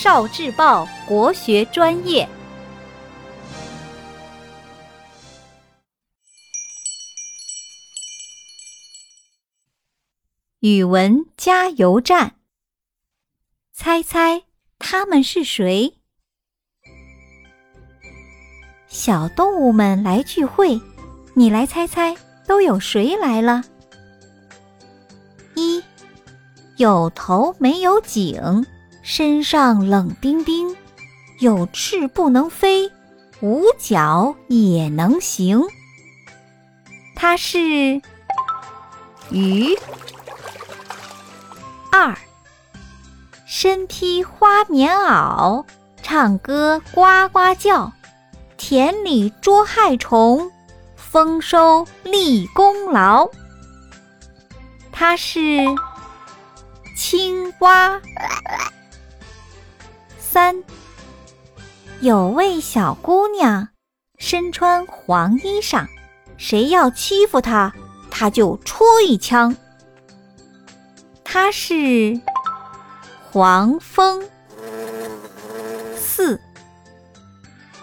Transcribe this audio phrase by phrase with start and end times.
[0.00, 2.28] 少智报国学专业。
[10.60, 12.36] 语文加油站，
[13.72, 14.44] 猜猜
[14.78, 15.94] 他们是谁？
[18.86, 20.80] 小动物们来聚会，
[21.34, 23.64] 你来猜猜都有谁来了？
[25.56, 25.82] 一
[26.76, 28.64] 有头没有颈，
[29.10, 30.76] 身上冷冰冰，
[31.38, 32.92] 有翅不能飞，
[33.40, 35.62] 无脚也能行。
[37.14, 38.02] 它是
[39.30, 39.74] 鱼。
[41.90, 42.14] 二，
[43.46, 45.64] 身披花棉袄，
[46.02, 47.00] 唱歌呱
[47.32, 47.90] 呱叫，
[48.58, 50.52] 田里捉害虫，
[50.96, 53.26] 丰收立功劳。
[54.92, 55.64] 它是
[56.94, 57.98] 青蛙。
[60.30, 60.62] 三，
[62.02, 63.68] 有位小姑娘，
[64.18, 65.86] 身穿黄衣裳，
[66.36, 67.72] 谁要欺负她，
[68.10, 69.56] 她就戳一枪。
[71.24, 72.20] 她是
[73.32, 74.22] 黄蜂。
[75.96, 76.38] 四，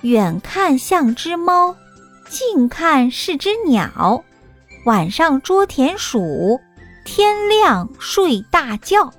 [0.02, 1.76] 远看像只猫，
[2.30, 4.24] 近看是只鸟，
[4.86, 6.62] 晚上捉田鼠，
[7.06, 9.12] 天亮睡大觉。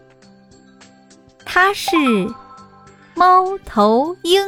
[1.44, 1.90] 它是
[3.16, 4.46] 猫头鹰。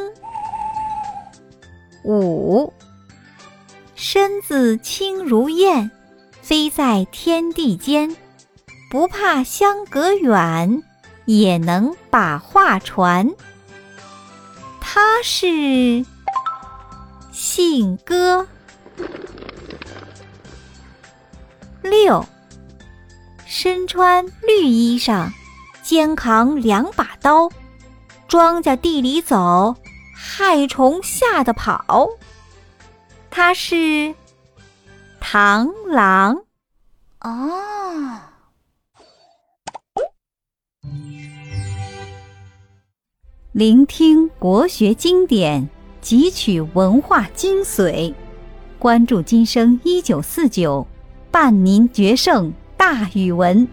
[2.05, 2.71] 五，
[3.95, 5.91] 身子轻如燕，
[6.43, 8.15] 飞在天地间。
[8.91, 10.83] 不怕相隔远，
[11.25, 13.31] 也能把话传。
[14.81, 16.05] 他是
[17.33, 18.47] 信鸽。
[21.83, 22.25] 六，
[23.47, 25.31] 身穿绿衣裳，
[25.83, 27.51] 肩扛两把刀，
[28.29, 29.75] 庄稼地里走，
[30.15, 32.11] 害虫吓得跑。
[33.31, 34.15] 他是
[35.19, 36.43] 螳螂。
[37.21, 38.21] 哦。
[43.53, 45.67] 聆听国学经典，
[46.03, 48.13] 汲取文化精髓，
[48.79, 50.87] 关注今生一九四九，
[51.31, 53.67] 伴您决胜大语文。